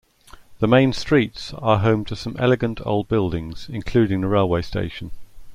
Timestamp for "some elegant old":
2.15-3.07